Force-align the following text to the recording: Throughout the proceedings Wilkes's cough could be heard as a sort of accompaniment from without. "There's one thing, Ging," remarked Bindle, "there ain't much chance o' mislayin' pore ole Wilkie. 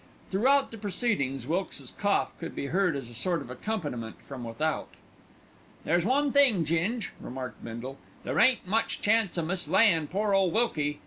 Throughout 0.31 0.71
the 0.71 0.79
proceedings 0.79 1.45
Wilkes's 1.45 1.91
cough 1.91 2.35
could 2.39 2.55
be 2.55 2.65
heard 2.73 2.95
as 2.95 3.07
a 3.07 3.13
sort 3.13 3.39
of 3.39 3.51
accompaniment 3.51 4.15
from 4.27 4.43
without. 4.43 4.87
"There's 5.83 6.05
one 6.05 6.31
thing, 6.31 6.65
Ging," 6.65 7.03
remarked 7.19 7.63
Bindle, 7.63 7.99
"there 8.23 8.39
ain't 8.39 8.65
much 8.65 9.01
chance 9.01 9.37
o' 9.37 9.43
mislayin' 9.43 10.07
pore 10.07 10.33
ole 10.33 10.49
Wilkie. 10.49 10.97